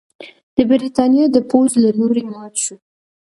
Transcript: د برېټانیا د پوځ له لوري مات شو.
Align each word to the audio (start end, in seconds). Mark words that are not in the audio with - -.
د 0.55 0.57
برېټانیا 0.69 1.25
د 1.31 1.37
پوځ 1.49 1.71
له 1.83 1.89
لوري 1.97 2.23
مات 2.33 2.53
شو. 2.63 2.75